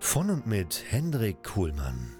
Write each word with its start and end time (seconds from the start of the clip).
Von 0.00 0.30
und 0.30 0.46
mit 0.46 0.84
Hendrik 0.88 1.42
Kuhlmann. 1.42 2.16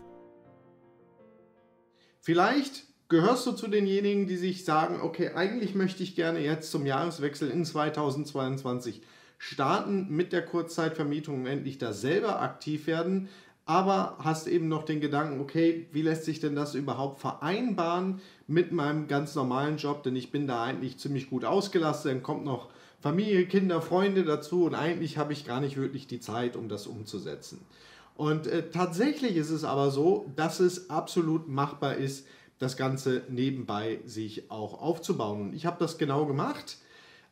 Vielleicht 2.20 2.84
gehörst 3.08 3.46
du 3.46 3.52
zu 3.52 3.68
denjenigen, 3.68 4.26
die 4.26 4.36
sich 4.36 4.64
sagen, 4.64 5.00
okay, 5.00 5.30
eigentlich 5.34 5.74
möchte 5.74 6.02
ich 6.02 6.16
gerne 6.16 6.40
jetzt 6.40 6.70
zum 6.70 6.84
Jahreswechsel 6.84 7.50
in 7.50 7.64
2022 7.64 9.00
starten 9.38 10.08
mit 10.10 10.32
der 10.32 10.44
Kurzzeitvermietung 10.44 11.42
und 11.42 11.46
endlich 11.46 11.78
da 11.78 11.92
selber 11.92 12.42
aktiv 12.42 12.88
werden, 12.88 13.28
aber 13.64 14.18
hast 14.18 14.48
eben 14.48 14.68
noch 14.68 14.84
den 14.84 15.00
Gedanken, 15.00 15.40
okay, 15.40 15.88
wie 15.92 16.02
lässt 16.02 16.24
sich 16.24 16.40
denn 16.40 16.56
das 16.56 16.74
überhaupt 16.74 17.20
vereinbaren 17.20 18.20
mit 18.46 18.72
meinem 18.72 19.06
ganz 19.06 19.34
normalen 19.34 19.76
Job, 19.76 20.02
denn 20.02 20.16
ich 20.16 20.32
bin 20.32 20.46
da 20.46 20.64
eigentlich 20.64 20.98
ziemlich 20.98 21.30
gut 21.30 21.44
ausgelastet, 21.44 22.12
dann 22.12 22.22
kommt 22.22 22.44
noch 22.44 22.70
Familie, 23.00 23.46
Kinder, 23.46 23.80
Freunde 23.80 24.24
dazu 24.24 24.64
und 24.64 24.74
eigentlich 24.74 25.18
habe 25.18 25.32
ich 25.32 25.46
gar 25.46 25.60
nicht 25.60 25.76
wirklich 25.76 26.06
die 26.06 26.20
Zeit, 26.20 26.56
um 26.56 26.68
das 26.68 26.86
umzusetzen. 26.86 27.60
Und 28.16 28.48
äh, 28.48 28.70
tatsächlich 28.70 29.36
ist 29.36 29.50
es 29.50 29.62
aber 29.62 29.90
so, 29.90 30.32
dass 30.34 30.58
es 30.58 30.90
absolut 30.90 31.48
machbar 31.48 31.94
ist, 31.94 32.26
das 32.58 32.76
Ganze 32.76 33.22
nebenbei 33.28 34.00
sich 34.04 34.50
auch 34.50 34.80
aufzubauen. 34.80 35.42
Und 35.42 35.54
ich 35.54 35.66
habe 35.66 35.76
das 35.78 35.98
genau 35.98 36.26
gemacht, 36.26 36.78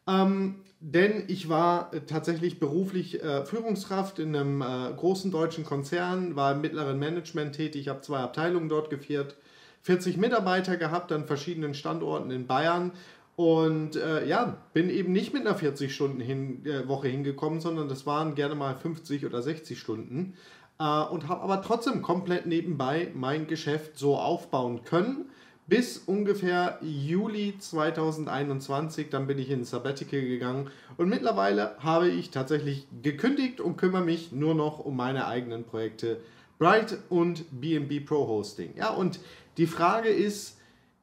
ähm, 0.07 0.63
denn 0.79 1.25
ich 1.27 1.49
war 1.49 1.93
äh, 1.93 2.03
tatsächlich 2.03 2.61
beruflich 2.61 3.23
äh, 3.23 3.45
Führungskraft 3.45 4.21
in 4.21 4.37
einem 4.37 4.63
äh, 4.63 4.93
großen 4.97 5.33
deutschen 5.33 5.65
Konzern, 5.65 6.37
war 6.37 6.53
im 6.53 6.61
mittleren 6.61 6.99
Management 6.99 7.57
tätig, 7.57 7.89
habe 7.89 8.03
zwei 8.03 8.19
Abteilungen 8.19 8.69
dort 8.69 8.91
geführt, 8.91 9.37
40 9.83 10.17
Mitarbeiter 10.17 10.77
gehabt 10.77 11.13
an 11.13 11.27
verschiedenen 11.27 11.75
Standorten 11.75 12.31
in 12.31 12.47
Bayern 12.47 12.93
und 13.37 13.97
äh, 13.97 14.27
ja, 14.27 14.57
bin 14.73 14.89
eben 14.89 15.13
nicht 15.13 15.35
mit 15.35 15.47
einer 15.47 15.59
40-Stunden-Woche 15.59 16.25
hin, 16.25 16.63
äh, 16.65 17.11
hingekommen, 17.11 17.61
sondern 17.61 17.89
das 17.89 18.07
waren 18.07 18.35
gerne 18.35 18.55
mal 18.55 18.75
50 18.75 19.27
oder 19.27 19.43
60 19.43 19.79
Stunden. 19.79 20.35
Äh, 20.79 21.03
und 21.03 21.29
habe 21.29 21.43
aber 21.43 21.61
trotzdem 21.63 22.01
komplett 22.01 22.47
nebenbei 22.47 23.11
mein 23.15 23.47
Geschäft 23.47 23.99
so 23.99 24.17
aufbauen 24.17 24.85
können. 24.85 25.27
Bis 25.69 25.99
ungefähr 25.99 26.79
Juli 26.81 27.59
2021, 27.59 29.11
dann 29.11 29.27
bin 29.27 29.39
ich 29.39 29.51
ins 29.51 29.71
Sabbatical 29.71 30.21
gegangen 30.21 30.71
und 30.97 31.09
mittlerweile 31.09 31.77
habe 31.81 32.09
ich 32.09 32.31
tatsächlich 32.31 32.87
gekündigt 33.03 33.61
und 33.61 33.77
kümmere 33.77 34.05
mich 34.05 34.31
nur 34.31 34.55
noch 34.55 34.79
um 34.79 34.97
meine 34.97 35.27
eigenen 35.27 35.65
Projekte 35.65 36.21
Bright 36.61 36.99
und 37.09 37.45
BNB 37.51 38.07
Pro 38.07 38.29
Hosting. 38.29 38.75
Ja, 38.77 38.91
und 38.91 39.19
die 39.57 39.67
Frage 39.67 40.09
ist, 40.09 40.56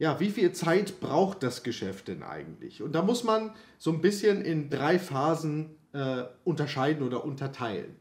ja, 0.04 0.20
wie 0.20 0.32
viel 0.32 0.52
Zeit 0.52 1.00
braucht 1.00 1.44
das 1.44 1.64
Geschäft 1.64 2.10
denn 2.10 2.24
eigentlich? 2.24 2.84
Und 2.84 2.92
da 2.92 3.02
muss 3.02 3.24
man 3.24 3.52
so 3.78 3.90
ein 3.90 4.02
bisschen 4.02 4.42
in 4.42 4.70
drei 4.70 5.00
Phasen 5.00 5.78
äh, 5.94 6.24
unterscheiden 6.44 7.08
oder 7.08 7.24
unterteilen. 7.24 7.96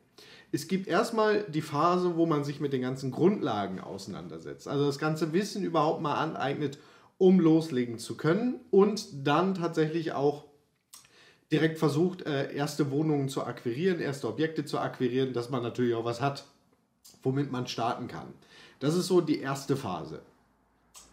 Es 0.51 0.67
gibt 0.67 0.89
erstmal 0.89 1.45
die 1.45 1.63
Phase, 1.63 2.17
wo 2.17 2.27
man 2.27 2.43
sich 2.43 2.59
mit 2.59 2.73
den 2.73 2.83
ganzen 2.83 3.13
Grundlagen 3.13 3.79
auseinandersetzt, 3.79 4.67
also 4.67 4.85
das 4.85 4.99
ganze 4.99 5.33
Wissen 5.33 5.63
überhaupt 5.63 6.03
mal 6.03 6.17
aneignet, 6.17 6.81
um 7.19 7.39
loslegen 7.39 8.01
zu 8.01 8.17
können 8.17 8.57
und 8.73 9.07
dann 9.25 9.55
tatsächlich 9.55 10.11
auch 10.11 10.47
direkt 11.53 11.79
versucht, 11.79 12.23
äh, 12.23 12.53
erste 12.53 12.91
Wohnungen 12.91 13.29
zu 13.29 13.45
akquirieren, 13.45 14.01
erste 14.01 14.27
Objekte 14.27 14.65
zu 14.65 14.81
akquirieren, 14.81 15.34
dass 15.34 15.51
man 15.51 15.63
natürlich 15.63 15.95
auch 15.95 16.05
was 16.05 16.21
hat, 16.21 16.47
womit 17.23 17.53
man 17.53 17.69
starten 17.69 18.09
kann. 18.09 18.34
Das 18.81 18.97
ist 18.97 19.07
so 19.07 19.21
die 19.21 19.39
erste 19.39 19.77
Phase. 19.77 20.23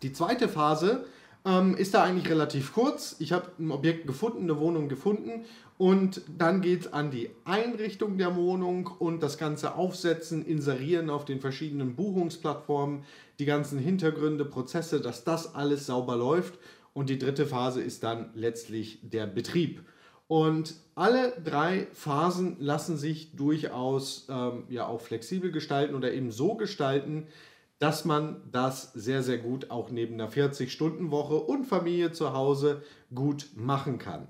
Die 0.02 0.14
zweite 0.14 0.48
Phase 0.48 1.06
ähm, 1.46 1.76
ist 1.76 1.94
da 1.94 2.04
eigentlich 2.04 2.30
relativ 2.30 2.74
kurz. 2.74 3.16
Ich 3.20 3.32
habe 3.32 3.48
ein 3.60 3.72
Objekt 3.72 4.08
gefunden, 4.08 4.44
eine 4.44 4.60
Wohnung 4.60 4.90
gefunden 4.90 5.46
und 5.78 6.22
dann 6.38 6.62
geht 6.62 6.82
es 6.82 6.94
an 6.94 7.10
die 7.10 7.30
Einrichtung 7.46 8.18
der 8.18 8.36
Wohnung 8.36 8.88
und 9.00 9.24
das 9.24 9.38
ganze 9.38 9.76
Aufsetzen, 9.76 10.46
Inserieren 10.46 11.10
auf 11.10 11.24
den 11.24 11.40
verschiedenen 11.40 11.96
Buchungsplattformen, 11.96 13.06
die 13.40 13.46
ganzen 13.46 13.80
Hintergründe, 13.80 14.44
Prozesse, 14.44 15.00
dass 15.00 15.24
das 15.24 15.56
alles 15.56 15.86
sauber 15.86 16.18
läuft. 16.18 16.60
Und 16.94 17.10
die 17.10 17.18
dritte 17.18 17.46
Phase 17.46 17.82
ist 17.82 18.04
dann 18.04 18.32
letztlich 18.34 19.00
der 19.04 19.26
Betrieb. 19.26 19.86
Und 20.28 20.76
alle 20.96 21.32
drei 21.44 21.88
Phasen 21.94 22.58
lassen 22.60 22.98
sich 22.98 23.36
durchaus 23.38 24.28
ähm, 24.30 24.66
ja 24.68 24.86
auch 24.86 25.00
flexibel 25.00 25.52
gestalten 25.52 25.96
oder 25.96 26.12
eben 26.12 26.32
so 26.32 26.56
gestalten, 26.56 27.28
dass 27.80 28.06
man 28.06 28.42
das 28.52 28.94
sehr, 28.94 29.24
sehr 29.24 29.38
gut 29.38 29.72
auch 29.72 29.90
neben 29.90 30.14
einer 30.16 30.30
40-Stunden-Woche 30.30 31.36
und 31.36 31.66
Familie 31.66 32.12
zu 32.12 32.34
Hause 32.34 32.84
gut 33.14 33.48
machen 33.56 33.98
kann. 33.98 34.28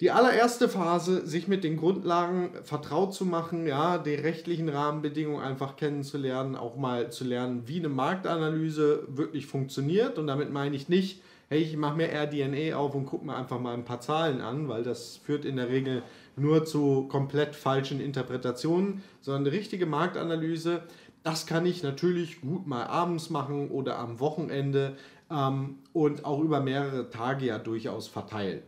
Die 0.00 0.10
allererste 0.10 0.68
Phase, 0.68 1.26
sich 1.26 1.48
mit 1.48 1.64
den 1.64 1.78
Grundlagen 1.78 2.50
vertraut 2.64 3.14
zu 3.14 3.24
machen, 3.24 3.66
ja, 3.66 3.96
die 3.96 4.14
rechtlichen 4.14 4.68
Rahmenbedingungen 4.68 5.42
einfach 5.42 5.76
kennenzulernen, 5.76 6.54
auch 6.54 6.76
mal 6.76 7.10
zu 7.10 7.24
lernen, 7.24 7.62
wie 7.66 7.78
eine 7.78 7.88
Marktanalyse 7.88 9.04
wirklich 9.08 9.46
funktioniert. 9.46 10.18
Und 10.18 10.26
damit 10.26 10.52
meine 10.52 10.76
ich 10.76 10.90
nicht, 10.90 11.22
hey, 11.48 11.62
ich 11.62 11.78
mache 11.78 11.96
mir 11.96 12.12
RDNA 12.12 12.76
auf 12.76 12.94
und 12.94 13.06
gucke 13.06 13.24
mir 13.24 13.36
einfach 13.36 13.58
mal 13.58 13.72
ein 13.72 13.86
paar 13.86 14.02
Zahlen 14.02 14.42
an, 14.42 14.68
weil 14.68 14.82
das 14.82 15.16
führt 15.16 15.46
in 15.46 15.56
der 15.56 15.70
Regel 15.70 16.02
nur 16.36 16.66
zu 16.66 17.08
komplett 17.08 17.56
falschen 17.56 17.98
Interpretationen, 17.98 19.02
sondern 19.22 19.46
eine 19.46 19.52
richtige 19.56 19.86
Marktanalyse 19.86 20.82
das 21.26 21.44
kann 21.44 21.66
ich 21.66 21.82
natürlich 21.82 22.40
gut 22.40 22.68
mal 22.68 22.84
abends 22.84 23.30
machen 23.30 23.68
oder 23.72 23.98
am 23.98 24.20
Wochenende 24.20 24.96
ähm, 25.28 25.80
und 25.92 26.24
auch 26.24 26.38
über 26.38 26.60
mehrere 26.60 27.10
Tage 27.10 27.46
ja 27.46 27.58
durchaus 27.58 28.06
verteilen. 28.06 28.62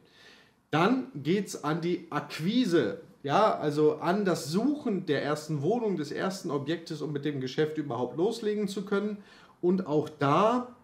Dann 0.73 1.07
geht 1.15 1.47
es 1.47 1.63
an 1.63 1.81
die 1.81 2.09
Akquise, 2.11 3.01
ja, 3.23 3.57
also 3.57 3.99
an 3.99 4.25
das 4.25 4.51
Suchen 4.51 5.07
der 5.07 5.23
ersten 5.23 5.63
Wohnung, 5.63 5.97
des 5.97 6.11
ersten 6.11 6.51
Objektes, 6.51 7.01
um 7.01 7.13
mit 7.13 7.25
dem 7.25 7.41
Geschäft 7.41 7.79
überhaupt 7.79 8.17
loslegen 8.17 8.67
zu 8.67 8.85
können. 8.85 9.19
Und 9.61 9.87
auch 9.87 10.09
da 10.09 10.75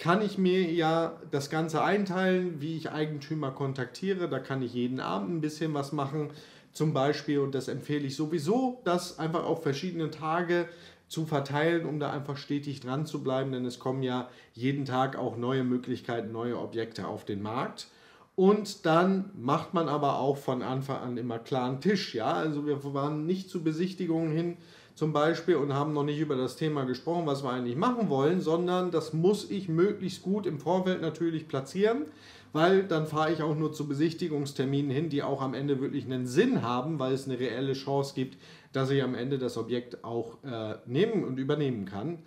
kann 0.00 0.22
ich 0.22 0.38
mir 0.38 0.72
ja 0.72 1.20
das 1.30 1.50
Ganze 1.50 1.84
einteilen, 1.84 2.60
wie 2.60 2.76
ich 2.76 2.90
Eigentümer 2.90 3.52
kontaktiere. 3.52 4.28
Da 4.28 4.40
kann 4.40 4.60
ich 4.60 4.74
jeden 4.74 4.98
Abend 4.98 5.30
ein 5.30 5.40
bisschen 5.40 5.72
was 5.72 5.92
machen, 5.92 6.32
zum 6.72 6.94
Beispiel, 6.94 7.38
und 7.38 7.54
das 7.54 7.68
empfehle 7.68 8.06
ich 8.06 8.16
sowieso, 8.16 8.80
das 8.84 9.18
einfach 9.18 9.44
auf 9.44 9.62
verschiedene 9.62 10.10
Tage 10.10 10.68
zu 11.12 11.26
verteilen, 11.26 11.84
um 11.84 12.00
da 12.00 12.10
einfach 12.10 12.38
stetig 12.38 12.80
dran 12.80 13.04
zu 13.04 13.22
bleiben, 13.22 13.52
denn 13.52 13.66
es 13.66 13.78
kommen 13.78 14.02
ja 14.02 14.30
jeden 14.54 14.86
Tag 14.86 15.14
auch 15.14 15.36
neue 15.36 15.62
Möglichkeiten, 15.62 16.32
neue 16.32 16.58
Objekte 16.58 17.06
auf 17.06 17.26
den 17.26 17.42
Markt. 17.42 17.88
Und 18.34 18.86
dann 18.86 19.28
macht 19.38 19.74
man 19.74 19.90
aber 19.90 20.18
auch 20.18 20.38
von 20.38 20.62
Anfang 20.62 21.02
an 21.02 21.18
immer 21.18 21.38
klaren 21.38 21.82
Tisch. 21.82 22.14
Ja, 22.14 22.32
also 22.32 22.66
wir 22.66 22.82
waren 22.94 23.26
nicht 23.26 23.50
zu 23.50 23.62
Besichtigungen 23.62 24.32
hin 24.32 24.56
zum 24.94 25.12
Beispiel 25.12 25.56
und 25.56 25.74
haben 25.74 25.92
noch 25.92 26.04
nicht 26.04 26.18
über 26.18 26.34
das 26.34 26.56
Thema 26.56 26.84
gesprochen, 26.84 27.26
was 27.26 27.44
wir 27.44 27.50
eigentlich 27.50 27.76
machen 27.76 28.08
wollen, 28.08 28.40
sondern 28.40 28.90
das 28.90 29.12
muss 29.12 29.50
ich 29.50 29.68
möglichst 29.68 30.22
gut 30.22 30.46
im 30.46 30.60
Vorfeld 30.60 31.02
natürlich 31.02 31.46
platzieren, 31.46 32.06
weil 32.52 32.84
dann 32.84 33.06
fahre 33.06 33.32
ich 33.32 33.42
auch 33.42 33.56
nur 33.56 33.72
zu 33.72 33.88
Besichtigungsterminen 33.88 34.90
hin, 34.90 35.08
die 35.08 35.22
auch 35.22 35.40
am 35.40 35.54
Ende 35.54 35.80
wirklich 35.80 36.04
einen 36.04 36.26
Sinn 36.26 36.62
haben, 36.62 36.98
weil 36.98 37.12
es 37.12 37.26
eine 37.26 37.38
reelle 37.38 37.72
Chance 37.72 38.14
gibt, 38.14 38.38
dass 38.72 38.90
ich 38.90 39.02
am 39.02 39.14
Ende 39.14 39.38
das 39.38 39.56
Objekt 39.56 40.04
auch 40.04 40.42
äh, 40.44 40.76
nehmen 40.86 41.24
und 41.24 41.38
übernehmen 41.38 41.84
kann. 41.84 42.18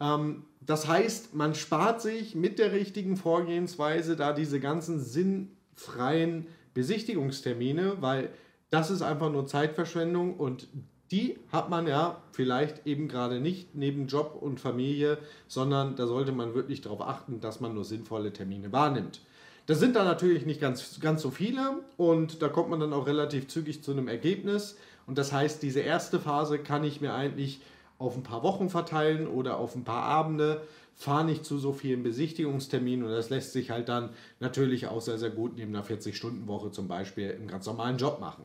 Ähm, 0.00 0.44
das 0.60 0.86
heißt, 0.86 1.34
man 1.34 1.54
spart 1.54 2.00
sich 2.00 2.34
mit 2.34 2.58
der 2.58 2.72
richtigen 2.72 3.16
Vorgehensweise 3.16 4.16
da 4.16 4.32
diese 4.32 4.60
ganzen 4.60 5.00
sinnfreien 5.00 6.46
Besichtigungstermine, 6.74 7.96
weil 8.00 8.30
das 8.70 8.90
ist 8.90 9.02
einfach 9.02 9.30
nur 9.30 9.46
Zeitverschwendung 9.46 10.36
und 10.36 10.68
die 11.10 11.38
hat 11.52 11.68
man 11.68 11.86
ja 11.86 12.22
vielleicht 12.32 12.86
eben 12.86 13.06
gerade 13.06 13.38
nicht 13.38 13.74
neben 13.74 14.06
Job 14.06 14.38
und 14.40 14.60
Familie, 14.60 15.18
sondern 15.46 15.94
da 15.94 16.06
sollte 16.06 16.32
man 16.32 16.54
wirklich 16.54 16.80
darauf 16.80 17.02
achten, 17.02 17.40
dass 17.40 17.60
man 17.60 17.74
nur 17.74 17.84
sinnvolle 17.84 18.32
Termine 18.32 18.72
wahrnimmt. 18.72 19.20
Das 19.66 19.78
sind 19.78 19.94
dann 19.94 20.06
natürlich 20.06 20.44
nicht 20.44 20.60
ganz, 20.60 20.98
ganz 21.00 21.22
so 21.22 21.30
viele 21.30 21.82
und 21.96 22.42
da 22.42 22.48
kommt 22.48 22.70
man 22.70 22.80
dann 22.80 22.92
auch 22.92 23.06
relativ 23.06 23.46
zügig 23.48 23.82
zu 23.82 23.92
einem 23.92 24.08
Ergebnis. 24.08 24.76
Und 25.06 25.18
das 25.18 25.32
heißt, 25.32 25.62
diese 25.62 25.80
erste 25.80 26.18
Phase 26.18 26.58
kann 26.58 26.84
ich 26.84 27.00
mir 27.00 27.14
eigentlich 27.14 27.60
auf 27.98 28.16
ein 28.16 28.24
paar 28.24 28.42
Wochen 28.42 28.68
verteilen 28.68 29.28
oder 29.28 29.58
auf 29.58 29.76
ein 29.76 29.84
paar 29.84 30.02
Abende. 30.02 30.62
Fahre 30.94 31.24
nicht 31.24 31.44
zu 31.44 31.58
so 31.58 31.72
vielen 31.72 32.02
Besichtigungsterminen 32.02 33.06
und 33.06 33.12
das 33.12 33.30
lässt 33.30 33.52
sich 33.52 33.70
halt 33.70 33.88
dann 33.88 34.10
natürlich 34.40 34.88
auch 34.88 35.00
sehr, 35.00 35.18
sehr 35.18 35.30
gut 35.30 35.56
neben 35.56 35.74
einer 35.74 35.84
40-Stunden-Woche 35.84 36.70
zum 36.70 36.88
Beispiel 36.88 37.30
im 37.30 37.48
ganz 37.48 37.66
normalen 37.66 37.96
Job 37.96 38.20
machen. 38.20 38.44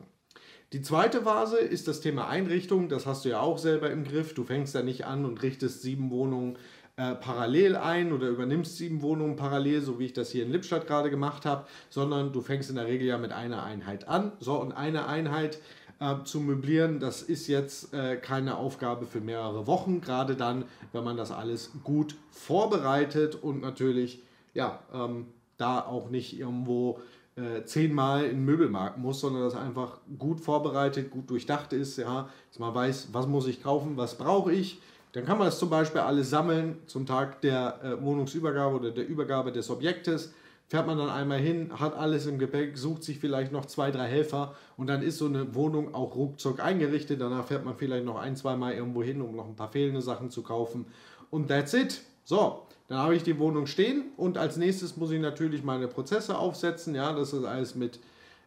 Die 0.72 0.82
zweite 0.82 1.22
Phase 1.22 1.58
ist 1.58 1.88
das 1.88 2.00
Thema 2.00 2.28
Einrichtung. 2.28 2.88
Das 2.88 3.06
hast 3.06 3.24
du 3.24 3.30
ja 3.30 3.40
auch 3.40 3.56
selber 3.56 3.90
im 3.90 4.04
Griff. 4.04 4.34
Du 4.34 4.44
fängst 4.44 4.74
da 4.74 4.82
nicht 4.82 5.06
an 5.06 5.24
und 5.24 5.42
richtest 5.42 5.80
sieben 5.82 6.10
Wohnungen 6.10 6.58
äh, 6.98 7.14
parallel 7.14 7.76
ein 7.76 8.12
oder 8.12 8.28
übernimmst 8.28 8.76
sieben 8.76 9.02
Wohnungen 9.02 9.36
parallel, 9.36 9.82
so 9.82 10.00
wie 10.00 10.06
ich 10.06 10.12
das 10.14 10.32
hier 10.32 10.44
in 10.44 10.50
Lippstadt 10.50 10.88
gerade 10.88 11.10
gemacht 11.10 11.46
habe, 11.46 11.64
sondern 11.90 12.32
du 12.32 12.40
fängst 12.40 12.70
in 12.70 12.76
der 12.76 12.88
Regel 12.88 13.06
ja 13.06 13.18
mit 13.18 13.30
einer 13.30 13.62
Einheit 13.62 14.08
an. 14.08 14.32
So, 14.40 14.60
und 14.60 14.72
eine 14.72 15.06
Einheit 15.06 15.60
äh, 16.00 16.16
zu 16.24 16.40
möblieren, 16.40 16.98
das 16.98 17.22
ist 17.22 17.46
jetzt 17.46 17.94
äh, 17.94 18.16
keine 18.16 18.56
Aufgabe 18.56 19.06
für 19.06 19.20
mehrere 19.20 19.68
Wochen, 19.68 20.00
gerade 20.00 20.34
dann, 20.34 20.64
wenn 20.92 21.04
man 21.04 21.16
das 21.16 21.30
alles 21.30 21.70
gut 21.84 22.16
vorbereitet 22.32 23.36
und 23.36 23.62
natürlich 23.62 24.20
ja, 24.52 24.80
ähm, 24.92 25.26
da 25.56 25.80
auch 25.80 26.10
nicht 26.10 26.36
irgendwo 26.36 26.98
äh, 27.36 27.62
zehnmal 27.64 28.24
in 28.24 28.38
den 28.38 28.44
Möbelmarkt 28.44 28.98
muss, 28.98 29.20
sondern 29.20 29.42
das 29.44 29.54
einfach 29.54 29.98
gut 30.18 30.40
vorbereitet, 30.40 31.12
gut 31.12 31.30
durchdacht 31.30 31.72
ist, 31.72 31.96
ja, 31.96 32.28
dass 32.50 32.58
man 32.58 32.74
weiß, 32.74 33.10
was 33.12 33.28
muss 33.28 33.46
ich 33.46 33.62
kaufen, 33.62 33.96
was 33.96 34.18
brauche 34.18 34.52
ich. 34.52 34.80
Dann 35.18 35.26
kann 35.26 35.38
man 35.38 35.48
das 35.48 35.58
zum 35.58 35.68
Beispiel 35.68 36.00
alles 36.00 36.30
sammeln 36.30 36.78
zum 36.86 37.04
Tag 37.04 37.40
der 37.40 37.80
äh, 37.82 38.00
Wohnungsübergabe 38.00 38.76
oder 38.76 38.92
der 38.92 39.08
Übergabe 39.08 39.50
des 39.50 39.68
Objektes. 39.68 40.32
Fährt 40.68 40.86
man 40.86 40.96
dann 40.96 41.10
einmal 41.10 41.40
hin, 41.40 41.72
hat 41.80 41.96
alles 41.96 42.26
im 42.26 42.38
Gepäck, 42.38 42.78
sucht 42.78 43.02
sich 43.02 43.18
vielleicht 43.18 43.50
noch 43.50 43.66
zwei, 43.66 43.90
drei 43.90 44.06
Helfer 44.06 44.54
und 44.76 44.86
dann 44.86 45.02
ist 45.02 45.18
so 45.18 45.26
eine 45.26 45.56
Wohnung 45.56 45.92
auch 45.92 46.14
ruckzuck 46.14 46.60
eingerichtet. 46.60 47.20
Danach 47.20 47.46
fährt 47.46 47.64
man 47.64 47.74
vielleicht 47.74 48.04
noch 48.04 48.16
ein, 48.16 48.36
zwei 48.36 48.54
Mal 48.54 48.74
irgendwo 48.74 49.02
hin, 49.02 49.20
um 49.20 49.34
noch 49.34 49.48
ein 49.48 49.56
paar 49.56 49.72
fehlende 49.72 50.02
Sachen 50.02 50.30
zu 50.30 50.42
kaufen. 50.42 50.86
Und 51.30 51.48
that's 51.48 51.74
it. 51.74 52.00
So, 52.22 52.62
dann 52.86 52.98
habe 52.98 53.16
ich 53.16 53.24
die 53.24 53.40
Wohnung 53.40 53.66
stehen 53.66 54.12
und 54.16 54.38
als 54.38 54.56
nächstes 54.56 54.96
muss 54.96 55.10
ich 55.10 55.20
natürlich 55.20 55.64
meine 55.64 55.88
Prozesse 55.88 56.38
aufsetzen. 56.38 56.94
Ja, 56.94 57.12
das 57.12 57.34
alles 57.34 57.74
mit 57.74 57.98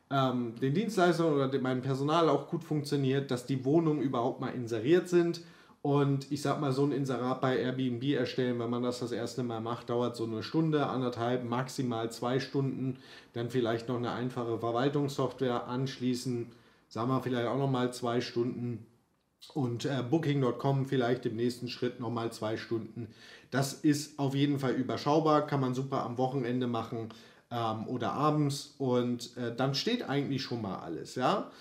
ähm, 0.10 0.54
den 0.62 0.74
Dienstleistern 0.74 1.34
oder 1.34 1.60
meinem 1.60 1.82
Personal 1.82 2.30
auch 2.30 2.48
gut 2.48 2.64
funktioniert, 2.64 3.30
dass 3.30 3.46
die 3.46 3.66
Wohnungen 3.66 4.02
überhaupt 4.02 4.40
mal 4.40 4.54
inseriert 4.56 5.10
sind. 5.10 5.42
Und 5.82 6.32
ich 6.32 6.44
sag 6.44 6.62
mal, 6.62 6.72
so 6.74 6.84
ein 6.84 6.92
Inserat 6.92 7.42
bei 7.42 7.58
Airbnb 7.58 8.04
erstellen, 8.04 8.60
wenn 8.60 8.70
man 8.70 8.84
das 8.84 9.00
das 9.00 9.12
erste 9.12 9.42
Mal 9.42 9.62
macht, 9.62 9.90
dauert 9.90 10.16
so 10.16 10.26
eine 10.26 10.44
Stunde, 10.44 10.86
anderthalb, 10.86 11.44
maximal 11.44 12.12
zwei 12.12 12.40
Stunden. 12.40 13.00
Dann 13.34 13.50
vielleicht 13.50 13.88
noch 13.88 13.98
eine 13.98 14.12
einfache 14.12 14.60
Verwaltungssoftware 14.60 15.68
anschließen, 15.68 16.52
sagen 16.88 17.10
wir 17.10 17.22
vielleicht 17.24 17.48
auch 17.48 17.58
noch 17.58 17.70
mal 17.70 17.92
zwei 17.94 18.22
Stunden. 18.22 18.86
Und 19.56 19.86
äh, 19.86 20.04
Booking.com 20.08 20.86
vielleicht 20.86 21.26
im 21.26 21.36
nächsten 21.36 21.68
Schritt 21.68 22.00
noch 22.00 22.12
mal 22.12 22.32
zwei 22.32 22.58
Stunden. 22.58 23.08
Das 23.50 23.74
ist 23.74 24.20
auf 24.20 24.36
jeden 24.36 24.60
Fall 24.60 24.74
überschaubar, 24.74 25.48
kann 25.48 25.62
man 25.62 25.74
super 25.74 26.04
am 26.04 26.20
Wochenende 26.20 26.68
machen 26.68 27.10
ähm, 27.50 27.88
oder 27.88 28.14
abends 28.14 28.76
und 28.78 29.36
äh, 29.38 29.56
dann 29.56 29.74
steht 29.74 30.08
eigentlich 30.08 30.44
schon 30.44 30.62
mal 30.62 30.78
alles. 30.80 31.16
Ja? 31.16 31.52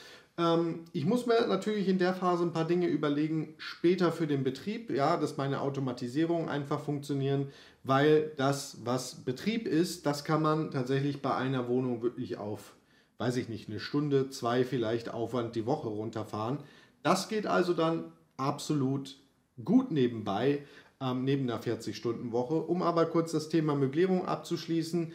Ähm, 0.40 0.86
ich 0.92 1.04
muss 1.04 1.26
mir 1.26 1.46
natürlich 1.46 1.86
in 1.88 1.98
der 1.98 2.14
Phase 2.14 2.44
ein 2.44 2.52
paar 2.52 2.66
Dinge 2.66 2.86
überlegen, 2.86 3.54
später 3.58 4.10
für 4.10 4.26
den 4.26 4.42
Betrieb, 4.42 4.90
ja, 4.90 5.18
dass 5.18 5.36
meine 5.36 5.60
Automatisierung 5.60 6.48
einfach 6.48 6.80
funktionieren, 6.80 7.48
weil 7.84 8.32
das, 8.36 8.78
was 8.84 9.16
Betrieb 9.16 9.66
ist, 9.68 10.06
das 10.06 10.24
kann 10.24 10.42
man 10.42 10.70
tatsächlich 10.70 11.20
bei 11.20 11.34
einer 11.34 11.68
Wohnung 11.68 12.02
wirklich 12.02 12.38
auf, 12.38 12.74
weiß 13.18 13.36
ich 13.36 13.48
nicht, 13.50 13.68
eine 13.68 13.80
Stunde, 13.80 14.30
zwei 14.30 14.64
vielleicht 14.64 15.12
Aufwand 15.12 15.54
die 15.56 15.66
Woche 15.66 15.88
runterfahren. 15.88 16.58
Das 17.02 17.28
geht 17.28 17.46
also 17.46 17.74
dann 17.74 18.04
absolut 18.38 19.18
gut 19.62 19.90
nebenbei 19.90 20.64
ähm, 21.02 21.24
neben 21.24 21.46
der 21.46 21.60
40-Stunden-Woche. 21.60 22.54
Um 22.54 22.82
aber 22.82 23.06
kurz 23.06 23.32
das 23.32 23.50
Thema 23.50 23.74
Möblierung 23.74 24.26
abzuschließen, 24.26 25.12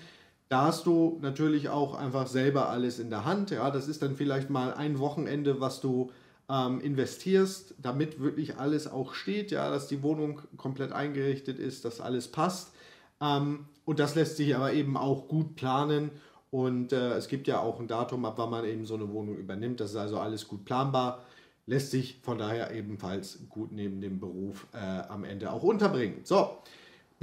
da 0.49 0.65
hast 0.65 0.85
du 0.85 1.17
natürlich 1.21 1.69
auch 1.69 1.95
einfach 1.95 2.27
selber 2.27 2.69
alles 2.69 2.99
in 2.99 3.09
der 3.09 3.25
Hand. 3.25 3.51
Ja, 3.51 3.71
das 3.71 3.87
ist 3.87 4.01
dann 4.01 4.15
vielleicht 4.15 4.49
mal 4.49 4.73
ein 4.73 4.99
Wochenende, 4.99 5.59
was 5.59 5.81
du 5.81 6.11
ähm, 6.49 6.79
investierst, 6.81 7.75
damit 7.79 8.19
wirklich 8.19 8.57
alles 8.57 8.87
auch 8.87 9.13
steht, 9.13 9.51
ja, 9.51 9.69
dass 9.69 9.87
die 9.87 10.03
Wohnung 10.03 10.41
komplett 10.57 10.91
eingerichtet 10.91 11.57
ist, 11.57 11.85
dass 11.85 12.01
alles 12.01 12.27
passt. 12.27 12.73
Ähm, 13.21 13.65
und 13.85 13.99
das 13.99 14.15
lässt 14.15 14.37
sich 14.37 14.55
aber 14.55 14.73
eben 14.73 14.97
auch 14.97 15.27
gut 15.27 15.55
planen. 15.55 16.11
Und 16.51 16.93
äh, 16.93 17.13
es 17.13 17.27
gibt 17.27 17.47
ja 17.47 17.59
auch 17.59 17.79
ein 17.79 17.87
Datum, 17.87 18.23
ab 18.25 18.35
wann 18.37 18.51
man 18.51 18.65
eben 18.65 18.85
so 18.85 18.95
eine 18.95 19.11
Wohnung 19.11 19.37
übernimmt. 19.37 19.79
Das 19.79 19.91
ist 19.91 19.97
also 19.97 20.19
alles 20.19 20.47
gut 20.47 20.63
planbar 20.63 21.25
lässt 21.65 21.91
sich 21.91 22.19
von 22.21 22.37
daher 22.37 22.71
ebenfalls 22.71 23.39
gut 23.49 23.71
neben 23.71 24.01
dem 24.01 24.19
Beruf 24.19 24.67
äh, 24.73 24.77
am 24.77 25.23
Ende 25.23 25.51
auch 25.51 25.63
unterbringen. 25.63 26.21
So, 26.23 26.57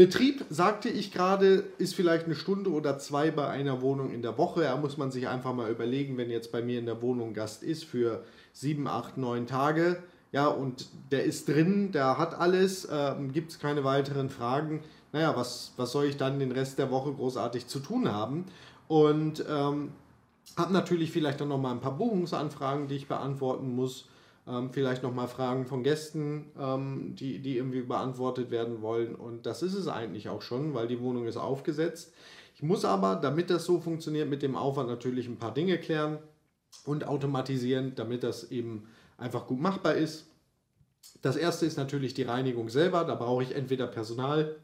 Betrieb, 0.03 0.45
sagte 0.51 0.89
ich 0.89 1.13
gerade, 1.13 1.63
ist 1.79 1.95
vielleicht 1.95 2.25
eine 2.25 2.35
Stunde 2.35 2.73
oder 2.73 2.99
zwei 2.99 3.31
bei 3.31 3.47
einer 3.47 3.83
Wohnung 3.83 4.11
in 4.11 4.21
der 4.21 4.37
Woche. 4.37 4.63
Da 4.63 4.77
muss 4.77 4.97
man 4.97 5.13
sich 5.13 5.29
einfach 5.29 5.55
mal 5.55 5.71
überlegen, 5.71 6.17
wenn 6.17 6.29
jetzt 6.29 6.51
bei 6.51 6.61
mir 6.61 6.81
in 6.81 6.87
der 6.87 7.01
Wohnung 7.03 7.35
Gast 7.35 7.63
ist 7.63 7.85
für 7.85 8.25
sieben, 8.53 8.89
acht, 8.89 9.17
neun 9.17 9.47
Tage, 9.47 10.03
ja, 10.33 10.49
und 10.49 10.89
der 11.13 11.23
ist 11.23 11.47
drin, 11.47 11.93
der 11.93 12.19
hat 12.19 12.35
alles, 12.35 12.85
äh, 12.87 13.15
gibt 13.33 13.53
es 13.53 13.61
keine 13.61 13.85
weiteren 13.85 14.29
Fragen. 14.29 14.83
Naja, 15.13 15.37
was, 15.37 15.73
was 15.77 15.93
soll 15.93 16.07
ich 16.07 16.17
dann 16.17 16.41
den 16.41 16.51
Rest 16.51 16.81
der 16.81 16.91
Woche 16.91 17.13
großartig 17.13 17.69
zu 17.69 17.79
tun 17.79 18.11
haben? 18.11 18.47
Und 18.89 19.45
ähm, 19.49 19.93
habe 20.57 20.73
natürlich 20.73 21.13
vielleicht 21.13 21.41
dann 21.41 21.49
noch 21.49 21.61
mal 21.61 21.71
ein 21.71 21.81
paar 21.81 21.97
Buchungsanfragen, 21.97 22.89
die 22.89 22.97
ich 22.97 23.07
beantworten 23.07 23.77
muss 23.77 24.09
ähm, 24.47 24.71
vielleicht 24.73 25.03
nochmal 25.03 25.29
Fragen 25.29 25.67
von 25.67 25.83
Gästen, 25.83 26.51
ähm, 26.59 27.15
die, 27.15 27.39
die 27.41 27.57
irgendwie 27.57 27.83
beantwortet 27.83 28.51
werden 28.51 28.83
wollen. 28.83 29.15
Und 29.15 29.47
das 29.47 29.63
ist 29.63 29.75
es 29.75 29.89
eigentlich 29.89 30.29
auch 30.29 30.43
schon, 30.43 30.75
weil 30.75 30.89
die 30.89 31.01
Wohnung 31.01 31.27
ist 31.27 31.37
aufgesetzt. 31.37 32.13
Ich 32.55 32.63
muss 32.63 32.85
aber, 32.85 33.17
damit 33.17 33.51
das 33.51 33.65
so 33.65 33.81
funktioniert, 33.81 34.29
mit 34.29 34.43
dem 34.43 34.57
Aufwand 34.57 34.89
natürlich 34.89 35.27
ein 35.27 35.39
paar 35.39 35.55
Dinge 35.55 35.79
klären 35.79 36.19
und 36.85 37.05
automatisieren, 37.05 37.95
damit 37.95 38.23
das 38.23 38.51
eben 38.51 38.89
einfach 39.17 39.47
gut 39.47 39.61
machbar 39.61 39.95
ist. 39.95 40.27
Das 41.21 41.37
erste 41.37 41.67
ist 41.67 41.77
natürlich 41.77 42.15
die 42.15 42.23
Reinigung 42.23 42.69
selber. 42.69 43.05
Da 43.05 43.15
brauche 43.15 43.43
ich 43.43 43.55
entweder 43.55 43.87
Personal 43.87 44.57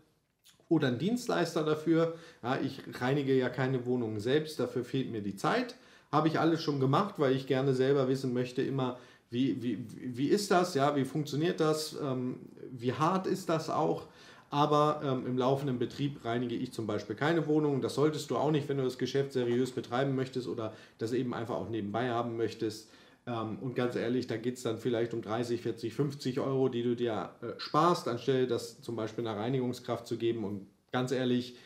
oder 0.69 0.89
einen 0.89 0.99
Dienstleister 0.99 1.65
dafür. 1.65 2.15
Ja, 2.43 2.59
ich 2.61 2.83
reinige 3.01 3.35
ja 3.35 3.49
keine 3.49 3.87
Wohnungen 3.87 4.21
selbst, 4.21 4.61
dafür 4.61 4.85
fehlt 4.85 5.11
mir 5.11 5.23
die 5.23 5.37
Zeit. 5.37 5.77
Habe 6.11 6.29
ich 6.29 6.39
alles 6.39 6.63
schon 6.63 6.81
gemacht, 6.81 7.15
weil 7.19 7.35
ich 7.35 7.47
gerne 7.47 7.75
selber 7.75 8.09
wissen 8.09 8.33
möchte, 8.33 8.63
immer 8.63 8.99
wie, 9.31 9.63
wie, 9.63 9.85
wie 10.17 10.29
ist 10.29 10.51
das, 10.51 10.75
ja, 10.75 10.97
wie 10.97 11.05
funktioniert 11.05 11.61
das, 11.61 11.97
ähm, 12.03 12.37
wie 12.71 12.93
hart 12.93 13.27
ist 13.27 13.49
das 13.49 13.71
auch. 13.71 14.07
Aber 14.51 15.03
ähm, 15.05 15.27
im 15.27 15.37
laufenden 15.37 15.79
Betrieb 15.79 16.25
reinige 16.25 16.55
ich 16.55 16.73
zum 16.73 16.87
Beispiel 16.87 17.15
keine 17.15 17.47
Wohnung. 17.47 17.83
Das 17.83 17.95
solltest 17.95 18.31
du 18.31 18.37
auch 18.39 18.51
nicht, 18.51 18.67
wenn 18.69 18.79
du 18.79 18.85
das 18.85 18.97
Geschäft 18.97 19.33
seriös 19.33 19.73
betreiben 19.73 20.15
möchtest 20.15 20.49
oder 20.49 20.73
das 20.97 21.13
eben 21.13 21.35
einfach 21.35 21.57
auch 21.57 21.69
nebenbei 21.69 22.09
haben 22.09 22.39
möchtest. 22.39 22.89
Ähm, 23.27 23.59
und 23.61 23.75
ganz 23.77 23.95
ehrlich, 23.95 24.27
da 24.27 24.39
geht 24.39 24.57
es 24.57 24.63
dann 24.63 24.79
vielleicht 24.79 25.13
um 25.13 25.21
30, 25.21 25.61
40, 25.61 25.93
50 25.93 26.41
Euro, 26.41 26.71
die 26.71 26.83
du 26.83 26.97
dir 26.97 27.31
äh, 27.43 27.61
sparst, 27.61 28.09
anstelle 28.09 28.47
das 28.47 28.81
zum 28.81 28.97
Beispiel 28.97 29.27
einer 29.27 29.39
Reinigungskraft 29.39 30.07
zu 30.07 30.17
geben. 30.17 30.45
Und 30.45 30.67
ganz 30.93 31.13
ehrlich, 31.13 31.57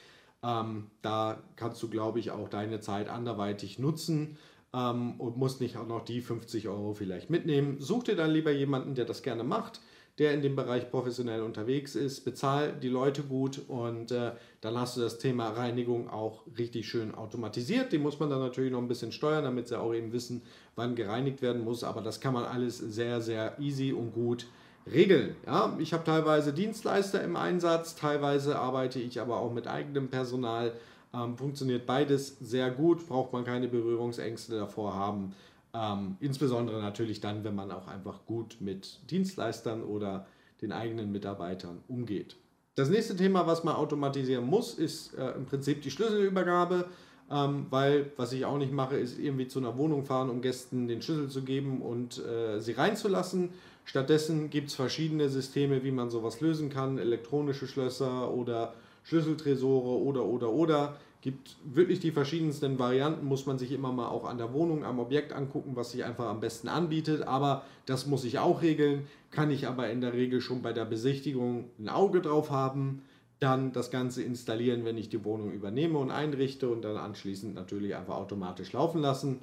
ähm, 0.43 0.89
da 1.03 1.41
kannst 1.55 1.81
du, 1.85 1.89
glaube 1.89 2.19
ich, 2.19 2.33
auch 2.33 2.49
deine 2.49 2.81
Zeit 2.81 3.09
anderweitig 3.09 3.79
nutzen 3.79 4.39
ähm, 4.75 5.21
und 5.21 5.37
musst 5.37 5.61
nicht 5.61 5.77
auch 5.77 5.87
noch 5.87 6.05
die 6.05 6.21
50 6.21 6.69
Euro 6.69 6.95
vielleicht 6.95 7.31
mitnehmen. 7.31 7.77
Such 7.81 8.05
dir 8.05 8.17
dann 8.17 8.31
lieber 8.31 8.51
jemanden, 8.51 8.95
der 8.95 9.05
das 9.05 9.23
gerne 9.23 9.45
macht, 9.45 9.81
der 10.19 10.35
in 10.35 10.43
dem 10.43 10.57
Bereich 10.57 10.91
professionell 10.91 11.43
unterwegs 11.43 11.95
ist, 11.95 12.25
bezahl 12.25 12.73
die 12.75 12.89
Leute 12.89 13.23
gut 13.23 13.63
und 13.69 14.13
äh, 14.13 14.33
dann 14.61 14.79
hast 14.79 14.97
du 14.97 15.01
das 15.01 15.19
Thema 15.19 15.49
Reinigung 15.51 16.11
auch 16.11 16.45
richtig 16.59 16.87
schön 16.87 17.15
automatisiert. 17.15 17.93
Die 17.93 17.99
muss 17.99 18.21
man 18.21 18.29
dann 18.29 18.41
natürlich 18.41 18.73
noch 18.73 18.81
ein 18.81 18.89
bisschen 18.89 19.13
steuern, 19.13 19.45
damit 19.45 19.69
sie 19.69 19.79
auch 19.79 19.95
eben 19.95 20.13
wissen, 20.13 20.43
wann 20.77 20.97
gereinigt 20.97 21.41
werden 21.41 21.65
muss, 21.65 21.83
aber 21.83 22.03
das 22.03 22.21
kann 22.21 22.35
man 22.35 22.45
alles 22.45 22.79
sehr, 22.79 23.21
sehr 23.21 23.59
easy 23.59 23.93
und 23.93 24.13
gut 24.13 24.47
regeln. 24.91 25.37
Ja, 25.47 25.77
ich 25.79 25.93
habe 25.93 26.05
teilweise 26.05 26.53
Dienstleister 26.53 27.23
im 27.23 27.37
Einsatz, 27.37 27.95
teilweise 27.95 28.59
arbeite 28.59 28.99
ich 28.99 29.21
aber 29.21 29.39
auch 29.39 29.53
mit 29.53 29.67
eigenem 29.67 30.09
Personal 30.09 30.73
ähm, 31.15 31.37
funktioniert 31.37 31.87
beides 31.87 32.39
sehr 32.41 32.71
gut, 32.71 33.07
braucht 33.07 33.33
man 33.33 33.45
keine 33.45 33.69
Berührungsängste 33.69 34.57
davor 34.57 34.95
haben. 34.95 35.35
Ähm, 35.75 36.17
insbesondere 36.21 36.81
natürlich 36.81 37.21
dann, 37.21 37.45
wenn 37.45 37.55
man 37.55 37.71
auch 37.71 37.89
einfach 37.89 38.27
gut 38.27 38.57
mit 38.61 39.01
Dienstleistern 39.11 39.83
oder 39.83 40.27
den 40.61 40.73
eigenen 40.73 41.11
Mitarbeitern 41.13 41.81
umgeht. 41.89 42.37
Das 42.75 42.89
nächste 42.89 43.17
Thema, 43.17 43.47
was 43.47 43.65
man 43.65 43.75
automatisieren 43.75 44.47
muss, 44.47 44.75
ist 44.75 45.15
äh, 45.15 45.33
im 45.33 45.47
Prinzip 45.47 45.83
die 45.83 45.91
Schlüsselübergabe, 45.91 46.87
ähm, 47.31 47.67
weil 47.71 48.13
was 48.17 48.33
ich 48.33 48.45
auch 48.45 48.59
nicht 48.59 48.73
mache, 48.73 48.97
ist 48.97 49.19
irgendwie 49.19 49.49
zu 49.49 49.59
einer 49.59 49.77
Wohnung 49.77 50.05
fahren, 50.05 50.31
um 50.31 50.41
Gästen 50.41 50.89
den 50.89 51.03
Schlüssel 51.03 51.29
zu 51.29 51.43
geben 51.43 51.83
und 51.83 52.25
äh, 52.25 52.61
sie 52.61 52.73
reinzulassen, 52.73 53.51
Stattdessen 53.85 54.51
gibt 54.51 54.69
es 54.69 54.75
verschiedene 54.75 55.29
Systeme, 55.29 55.83
wie 55.83 55.91
man 55.91 56.09
sowas 56.11 56.41
lösen 56.41 56.71
kann, 56.71 56.99
elektronische 56.99 57.67
Schlösser 57.67 58.33
oder 58.33 58.75
Schlüsseltresore 59.03 60.03
oder 60.03 60.25
oder 60.25 60.51
oder. 60.51 60.97
Gibt 61.21 61.57
wirklich 61.65 62.01
die 62.01 62.11
verschiedensten 62.11 62.81
Varianten, 62.81 63.25
muss 63.25 63.47
man 63.47 63.57
sich 63.57 63.71
immer 63.71 63.93
mal 63.93 64.09
auch 64.09 64.25
an 64.25 64.39
der 64.39 64.53
Wohnung, 64.53 64.85
am 64.85 64.99
Objekt 64.99 65.33
angucken, 65.33 65.77
was 65.77 65.93
sich 65.93 66.03
einfach 66.05 66.27
am 66.27 66.41
besten 66.41 66.67
anbietet. 66.67 67.23
Aber 67.23 67.65
das 67.87 68.07
muss 68.07 68.25
ich 68.25 68.41
auch 68.41 68.61
regeln, 68.61 69.07
kann 69.31 69.51
ich 69.51 69.69
aber 69.69 69.89
in 69.91 70.01
der 70.01 70.15
Regel 70.15 70.41
schon 70.41 70.63
bei 70.63 70.73
der 70.73 70.85
Besichtigung 70.85 71.67
ein 71.79 71.89
Auge 71.89 72.21
drauf 72.21 72.51
haben 72.51 73.03
dann 73.43 73.73
das 73.73 73.91
Ganze 73.91 74.23
installieren, 74.23 74.85
wenn 74.85 74.97
ich 74.97 75.09
die 75.09 75.25
Wohnung 75.25 75.51
übernehme 75.51 75.99
und 75.99 76.13
einrichte 76.13 76.69
und 76.69 76.83
dann 76.83 76.97
anschließend 76.97 77.57
natürlich 77.57 77.97
einfach 77.97 78.15
automatisch 78.15 78.73
laufen 78.73 79.01
lassen. 79.01 79.41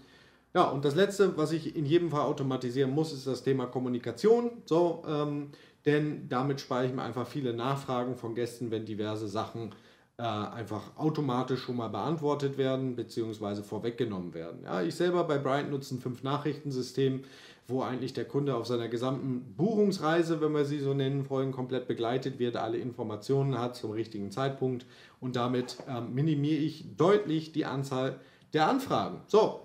Ja, 0.54 0.70
und 0.70 0.86
das 0.86 0.96
letzte, 0.96 1.38
was 1.38 1.52
ich 1.52 1.76
in 1.76 1.86
jedem 1.86 2.10
Fall 2.10 2.22
automatisieren 2.22 2.92
muss, 2.92 3.12
ist 3.12 3.28
das 3.28 3.44
Thema 3.44 3.66
Kommunikation. 3.66 4.52
So, 4.66 5.04
ähm, 5.08 5.50
denn 5.90 6.30
damit 6.30 6.62
spare 6.62 6.86
ich 6.86 6.94
mir 6.94 7.02
einfach 7.02 7.26
viele 7.26 7.54
Nachfragen 7.54 8.16
von 8.16 8.36
Gästen, 8.36 8.70
wenn 8.70 8.86
diverse 8.86 9.28
Sachen 9.28 9.72
äh, 10.18 10.22
einfach 10.22 10.96
automatisch 10.98 11.64
schon 11.64 11.78
mal 11.78 11.88
beantwortet 11.88 12.60
werden 12.60 12.96
bzw. 12.96 13.64
vorweggenommen 13.64 14.36
werden. 14.36 14.62
Ja, 14.64 14.84
ich 14.84 14.94
selber 14.94 15.24
bei 15.24 15.40
Bryant 15.40 15.72
nutze 15.72 15.96
ein 15.96 16.00
Fünf-Nachrichten-System, 16.00 17.24
wo 17.68 17.82
eigentlich 17.82 18.14
der 18.14 18.26
Kunde 18.26 18.56
auf 18.56 18.68
seiner 18.68 18.88
gesamten 18.88 19.56
Buchungsreise, 19.58 20.42
wenn 20.42 20.52
wir 20.52 20.66
sie 20.66 20.80
so 20.80 20.94
nennen 20.94 21.28
wollen, 21.28 21.52
komplett 21.52 21.88
begleitet 21.88 22.38
wird, 22.38 22.56
alle 22.56 22.78
Informationen 22.78 23.58
hat 23.58 23.76
zum 23.76 23.92
richtigen 23.92 24.30
Zeitpunkt 24.30 24.86
und 25.20 25.36
damit 25.36 25.78
ähm, 25.88 26.14
minimiere 26.14 26.62
ich 26.62 26.86
deutlich 26.98 27.52
die 27.52 27.66
Anzahl 27.66 28.20
der 28.54 28.68
Anfragen. 28.68 29.22
So, 29.26 29.62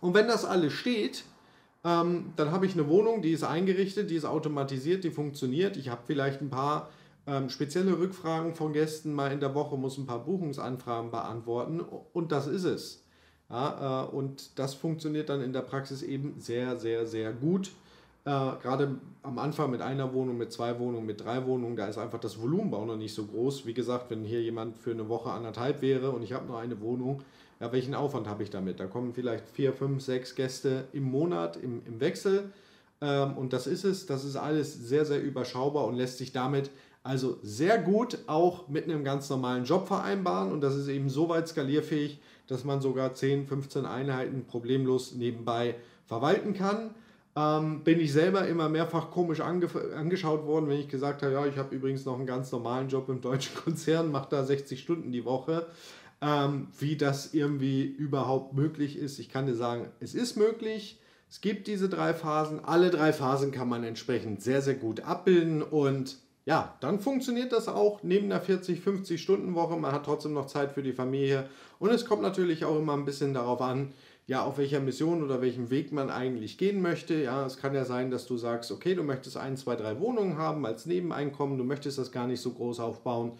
und 0.00 0.14
wenn 0.14 0.26
das 0.26 0.46
alles 0.46 0.72
steht, 0.72 1.24
ähm, 1.84 2.32
dann 2.36 2.50
habe 2.50 2.66
ich 2.66 2.74
eine 2.74 2.88
Wohnung, 2.88 3.22
die 3.22 3.32
ist 3.32 3.44
eingerichtet, 3.44 4.10
die 4.10 4.16
ist 4.16 4.24
automatisiert, 4.24 5.04
die 5.04 5.10
funktioniert. 5.10 5.76
Ich 5.76 5.88
habe 5.88 6.02
vielleicht 6.04 6.40
ein 6.40 6.50
paar 6.50 6.90
ähm, 7.26 7.48
spezielle 7.48 7.98
Rückfragen 7.98 8.54
von 8.54 8.72
Gästen 8.72 9.12
mal 9.12 9.32
in 9.32 9.40
der 9.40 9.54
Woche, 9.54 9.76
muss 9.76 9.98
ein 9.98 10.06
paar 10.06 10.24
Buchungsanfragen 10.24 11.10
beantworten 11.10 11.80
und 11.80 12.32
das 12.32 12.46
ist 12.46 12.64
es. 12.64 13.04
Ja, 13.48 14.04
äh, 14.04 14.14
und 14.14 14.58
das 14.58 14.74
funktioniert 14.74 15.28
dann 15.28 15.40
in 15.40 15.52
der 15.52 15.62
Praxis 15.62 16.02
eben 16.02 16.38
sehr, 16.38 16.76
sehr, 16.76 17.06
sehr 17.06 17.32
gut. 17.32 17.70
Äh, 18.24 18.30
Gerade 18.30 18.98
am 19.22 19.38
Anfang 19.38 19.70
mit 19.70 19.80
einer 19.80 20.12
Wohnung, 20.12 20.36
mit 20.36 20.52
zwei 20.52 20.78
Wohnungen, 20.78 21.06
mit 21.06 21.24
drei 21.24 21.46
Wohnungen, 21.46 21.76
da 21.76 21.86
ist 21.86 21.98
einfach 21.98 22.20
das 22.20 22.40
Volumenbau 22.40 22.84
noch 22.84 22.96
nicht 22.96 23.14
so 23.14 23.24
groß. 23.24 23.66
Wie 23.66 23.74
gesagt, 23.74 24.10
wenn 24.10 24.24
hier 24.24 24.42
jemand 24.42 24.78
für 24.78 24.90
eine 24.90 25.08
Woche 25.08 25.30
anderthalb 25.30 25.82
wäre 25.82 26.10
und 26.10 26.22
ich 26.22 26.32
habe 26.32 26.46
nur 26.46 26.58
eine 26.58 26.80
Wohnung, 26.80 27.22
ja, 27.60 27.70
welchen 27.72 27.94
Aufwand 27.94 28.26
habe 28.26 28.42
ich 28.42 28.50
damit? 28.50 28.80
Da 28.80 28.86
kommen 28.86 29.12
vielleicht 29.12 29.48
vier, 29.50 29.72
fünf, 29.72 30.02
sechs 30.02 30.34
Gäste 30.34 30.88
im 30.92 31.04
Monat 31.04 31.56
im, 31.56 31.82
im 31.86 32.00
Wechsel. 32.00 32.50
Ähm, 33.00 33.36
und 33.36 33.52
das 33.52 33.66
ist 33.66 33.84
es. 33.84 34.06
Das 34.06 34.24
ist 34.24 34.36
alles 34.36 34.74
sehr, 34.74 35.04
sehr 35.04 35.22
überschaubar 35.22 35.86
und 35.86 35.94
lässt 35.96 36.18
sich 36.18 36.32
damit 36.32 36.70
also 37.02 37.38
sehr 37.42 37.78
gut 37.78 38.18
auch 38.26 38.68
mit 38.68 38.84
einem 38.84 39.04
ganz 39.04 39.30
normalen 39.30 39.64
Job 39.64 39.88
vereinbaren. 39.88 40.52
Und 40.52 40.60
das 40.60 40.74
ist 40.74 40.88
eben 40.88 41.08
so 41.08 41.28
weit 41.28 41.48
skalierfähig, 41.48 42.20
dass 42.46 42.64
man 42.64 42.80
sogar 42.80 43.14
10, 43.14 43.46
15 43.46 43.86
Einheiten 43.86 44.44
problemlos 44.46 45.14
nebenbei 45.14 45.76
verwalten 46.06 46.54
kann. 46.54 46.94
Ähm, 47.36 47.84
bin 47.84 48.00
ich 48.00 48.12
selber 48.12 48.48
immer 48.48 48.68
mehrfach 48.68 49.10
komisch 49.10 49.40
ange 49.40 49.68
angeschaut 49.96 50.44
worden, 50.46 50.68
wenn 50.68 50.80
ich 50.80 50.88
gesagt 50.88 51.22
habe, 51.22 51.32
ja, 51.32 51.46
ich 51.46 51.56
habe 51.56 51.74
übrigens 51.74 52.04
noch 52.04 52.16
einen 52.16 52.26
ganz 52.26 52.50
normalen 52.50 52.88
Job 52.88 53.08
im 53.08 53.20
deutschen 53.20 53.54
Konzern, 53.64 54.10
mache 54.10 54.28
da 54.30 54.44
60 54.44 54.80
Stunden 54.80 55.12
die 55.12 55.24
Woche. 55.24 55.66
Ähm, 56.22 56.68
wie 56.78 56.96
das 56.96 57.32
irgendwie 57.32 57.82
überhaupt 57.82 58.52
möglich 58.52 58.98
ist. 58.98 59.18
Ich 59.18 59.30
kann 59.30 59.46
dir 59.46 59.54
sagen, 59.54 59.88
es 60.00 60.14
ist 60.14 60.36
möglich. 60.36 61.00
Es 61.30 61.40
gibt 61.40 61.66
diese 61.66 61.88
drei 61.88 62.12
Phasen. 62.12 62.62
Alle 62.62 62.90
drei 62.90 63.12
Phasen 63.12 63.52
kann 63.52 63.68
man 63.68 63.84
entsprechend 63.84 64.42
sehr, 64.42 64.60
sehr 64.60 64.74
gut 64.74 65.00
abbilden 65.00 65.62
und 65.62 66.18
ja, 66.46 66.74
dann 66.80 67.00
funktioniert 67.00 67.52
das 67.52 67.68
auch 67.68 68.02
neben 68.02 68.28
der 68.28 68.40
40, 68.40 68.80
50 68.80 69.22
Stunden 69.22 69.54
Woche. 69.54 69.76
Man 69.76 69.92
hat 69.92 70.04
trotzdem 70.04 70.32
noch 70.32 70.46
Zeit 70.46 70.72
für 70.72 70.82
die 70.82 70.92
Familie. 70.92 71.48
Und 71.78 71.90
es 71.90 72.04
kommt 72.04 72.22
natürlich 72.22 72.64
auch 72.64 72.78
immer 72.78 72.94
ein 72.94 73.04
bisschen 73.04 73.34
darauf 73.34 73.60
an, 73.60 73.92
ja, 74.26 74.42
auf 74.44 74.58
welcher 74.58 74.80
Mission 74.80 75.22
oder 75.22 75.42
welchem 75.42 75.70
Weg 75.70 75.92
man 75.92 76.10
eigentlich 76.10 76.56
gehen 76.56 76.82
möchte. 76.82 77.14
Ja, 77.14 77.44
es 77.46 77.56
kann 77.56 77.74
ja 77.74 77.84
sein, 77.84 78.10
dass 78.10 78.26
du 78.26 78.36
sagst, 78.36 78.72
okay, 78.72 78.94
du 78.94 79.02
möchtest 79.02 79.36
ein, 79.36 79.56
zwei, 79.56 79.76
drei 79.76 80.00
Wohnungen 80.00 80.38
haben 80.38 80.64
als 80.66 80.86
Nebeneinkommen, 80.86 81.58
du 81.58 81.64
möchtest 81.64 81.98
das 81.98 82.10
gar 82.10 82.26
nicht 82.26 82.40
so 82.40 82.52
groß 82.52 82.80
aufbauen. 82.80 83.32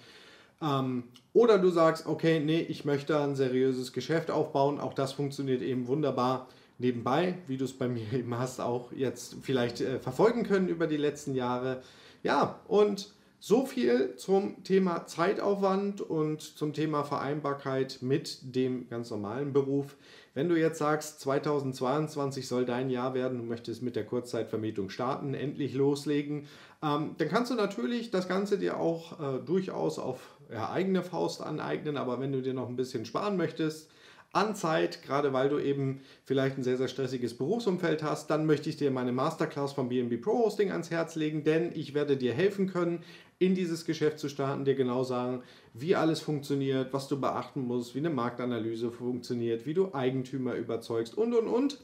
Ähm, 0.62 1.04
oder 1.32 1.58
du 1.58 1.70
sagst, 1.70 2.06
okay, 2.06 2.40
nee, 2.40 2.60
ich 2.60 2.84
möchte 2.84 3.18
ein 3.18 3.36
seriöses 3.36 3.92
Geschäft 3.92 4.30
aufbauen. 4.30 4.80
Auch 4.80 4.94
das 4.94 5.12
funktioniert 5.12 5.62
eben 5.62 5.86
wunderbar 5.86 6.48
nebenbei, 6.78 7.38
wie 7.46 7.56
du 7.56 7.64
es 7.64 7.72
bei 7.72 7.88
mir 7.88 8.04
eben 8.12 8.36
hast, 8.38 8.60
auch 8.60 8.92
jetzt 8.92 9.36
vielleicht 9.42 9.80
äh, 9.80 9.98
verfolgen 9.98 10.42
können 10.42 10.68
über 10.68 10.86
die 10.86 10.96
letzten 10.96 11.34
Jahre. 11.34 11.82
Ja, 12.22 12.60
und 12.66 13.12
so 13.42 13.64
viel 13.64 14.16
zum 14.16 14.62
Thema 14.64 15.06
Zeitaufwand 15.06 16.02
und 16.02 16.42
zum 16.42 16.74
Thema 16.74 17.04
Vereinbarkeit 17.04 17.98
mit 18.02 18.38
dem 18.42 18.86
ganz 18.90 19.10
normalen 19.10 19.54
Beruf. 19.54 19.96
Wenn 20.34 20.50
du 20.50 20.56
jetzt 20.56 20.78
sagst, 20.78 21.20
2022 21.20 22.46
soll 22.46 22.66
dein 22.66 22.90
Jahr 22.90 23.14
werden, 23.14 23.38
du 23.38 23.44
möchtest 23.44 23.82
mit 23.82 23.96
der 23.96 24.04
Kurzzeitvermietung 24.04 24.90
starten, 24.90 25.32
endlich 25.32 25.72
loslegen, 25.72 26.48
ähm, 26.82 27.14
dann 27.16 27.28
kannst 27.28 27.50
du 27.50 27.54
natürlich 27.54 28.10
das 28.10 28.28
Ganze 28.28 28.58
dir 28.58 28.78
auch 28.78 29.18
äh, 29.18 29.38
durchaus 29.40 29.98
auf 29.98 30.38
ja, 30.52 30.70
eigene 30.70 31.02
Faust 31.02 31.42
aneignen, 31.42 31.96
aber 31.96 32.20
wenn 32.20 32.32
du 32.32 32.42
dir 32.42 32.54
noch 32.54 32.68
ein 32.68 32.76
bisschen 32.76 33.04
sparen 33.04 33.36
möchtest, 33.36 33.90
an 34.32 34.54
Zeit, 34.54 35.02
gerade 35.02 35.32
weil 35.32 35.48
du 35.48 35.58
eben 35.58 36.02
vielleicht 36.24 36.56
ein 36.56 36.62
sehr, 36.62 36.76
sehr 36.76 36.86
stressiges 36.86 37.36
Berufsumfeld 37.36 38.02
hast, 38.02 38.30
dann 38.30 38.46
möchte 38.46 38.68
ich 38.68 38.76
dir 38.76 38.90
meine 38.92 39.10
Masterclass 39.10 39.72
vom 39.72 39.88
BNB 39.88 40.22
Pro 40.22 40.44
Hosting 40.44 40.70
ans 40.70 40.90
Herz 40.90 41.16
legen, 41.16 41.42
denn 41.42 41.72
ich 41.74 41.94
werde 41.94 42.16
dir 42.16 42.32
helfen 42.32 42.68
können, 42.68 43.02
in 43.40 43.54
dieses 43.54 43.86
Geschäft 43.86 44.18
zu 44.18 44.28
starten, 44.28 44.64
dir 44.64 44.74
genau 44.74 45.02
sagen, 45.02 45.42
wie 45.72 45.96
alles 45.96 46.20
funktioniert, 46.20 46.92
was 46.92 47.08
du 47.08 47.18
beachten 47.20 47.62
musst, 47.62 47.94
wie 47.94 48.00
eine 48.00 48.10
Marktanalyse 48.10 48.92
funktioniert, 48.92 49.66
wie 49.66 49.74
du 49.74 49.94
Eigentümer 49.94 50.54
überzeugst 50.54 51.16
und, 51.16 51.34
und, 51.34 51.48
und. 51.48 51.78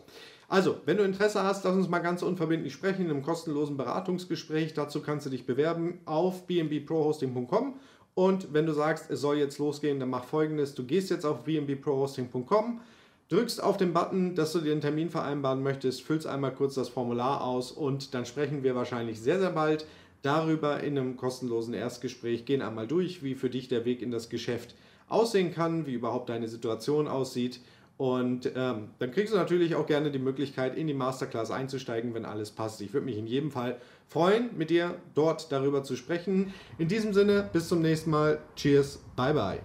Also, 0.49 0.76
wenn 0.85 0.99
du 0.99 1.02
Interesse 1.02 1.42
hast, 1.42 1.64
lass 1.64 1.75
uns 1.75 1.88
mal 1.88 1.99
ganz 1.99 2.23
unverbindlich 2.23 2.73
sprechen 2.73 3.06
in 3.06 3.11
einem 3.11 3.23
kostenlosen 3.23 3.76
Beratungsgespräch. 3.76 4.75
Dazu 4.75 5.02
kannst 5.02 5.26
du 5.26 5.30
dich 5.30 5.44
bewerben 5.44 5.99
auf 6.04 6.46
bnbprohosting.com 6.46 7.75
und 8.16 8.54
wenn 8.54 8.64
du 8.64 8.73
sagst, 8.73 9.11
es 9.11 9.20
soll 9.20 9.37
jetzt 9.37 9.58
losgehen, 9.58 10.00
dann 10.00 10.08
mach 10.08 10.25
folgendes. 10.25 10.75
Du 10.75 10.85
gehst 10.85 11.11
jetzt 11.11 11.26
auf 11.26 11.44
bnbprohosting.com, 11.44 12.80
drückst 13.28 13.62
auf 13.62 13.76
den 13.76 13.92
Button, 13.92 14.35
dass 14.35 14.52
du 14.52 14.61
dir 14.61 14.73
einen 14.73 14.80
Termin 14.80 15.11
vereinbaren 15.11 15.62
möchtest, 15.62 16.00
füllst 16.00 16.26
einmal 16.26 16.54
kurz 16.54 16.76
das 16.76 16.88
Formular 16.88 17.44
aus 17.44 17.73
und 17.73 18.14
dann 18.14 18.25
sprechen 18.25 18.62
wir 18.62 18.75
wahrscheinlich 18.75 19.20
sehr, 19.20 19.38
sehr 19.38 19.50
bald 19.50 19.85
darüber 20.23 20.82
in 20.82 20.96
einem 20.96 21.18
kostenlosen 21.18 21.75
Erstgespräch, 21.75 22.46
gehen 22.46 22.62
einmal 22.62 22.87
durch, 22.87 23.23
wie 23.23 23.35
für 23.35 23.50
dich 23.50 23.68
der 23.68 23.85
Weg 23.85 24.00
in 24.00 24.11
das 24.11 24.30
Geschäft 24.30 24.75
aussehen 25.08 25.52
kann, 25.52 25.87
wie 25.87 25.92
überhaupt 25.92 26.30
deine 26.30 26.49
Situation 26.49 27.08
aussieht 27.08 27.61
und 27.97 28.53
ähm, 28.55 28.91
dann 28.99 29.11
kriegst 29.11 29.33
du 29.33 29.38
natürlich 29.38 29.75
auch 29.75 29.87
gerne 29.87 30.11
die 30.11 30.19
Möglichkeit, 30.19 30.76
in 30.76 30.87
die 30.87 30.95
Masterclass 30.95 31.50
einzusteigen, 31.50 32.12
wenn 32.15 32.26
alles 32.26 32.50
passt. 32.50 32.81
Ich 32.83 32.93
würde 32.93 33.07
mich 33.07 33.17
in 33.17 33.26
jedem 33.26 33.50
Fall 33.50 33.81
freuen, 34.07 34.50
mit 34.57 34.69
dir 34.69 34.97
dort 35.15 35.50
darüber 35.50 35.83
zu 35.83 35.97
sprechen. 35.97 36.53
In 36.79 36.88
diesem 36.88 37.15
Sinne, 37.15 37.49
bis 37.53 37.69
zum 37.69 37.81
nächsten 37.81 38.11
Mal. 38.11 38.38
Cheers, 38.55 39.03
bye 39.17 39.33
bye. 39.33 39.61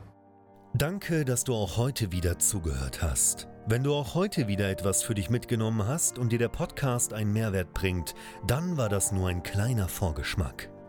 Danke, 0.74 1.26
dass 1.26 1.44
du 1.44 1.54
auch 1.54 1.76
heute 1.76 2.14
wieder 2.14 2.40
zugehört 2.40 3.02
hast. 3.02 3.50
Wenn 3.68 3.84
du 3.84 3.94
auch 3.94 4.16
heute 4.16 4.48
wieder 4.48 4.70
etwas 4.70 5.04
für 5.04 5.14
dich 5.14 5.30
mitgenommen 5.30 5.86
hast 5.86 6.18
und 6.18 6.32
dir 6.32 6.40
der 6.40 6.48
Podcast 6.48 7.14
einen 7.14 7.34
Mehrwert 7.34 7.74
bringt, 7.74 8.16
dann 8.48 8.78
war 8.78 8.88
das 8.88 9.12
nur 9.12 9.28
ein 9.28 9.44
kleiner 9.44 9.90
Vorgeschmack. 9.90 10.70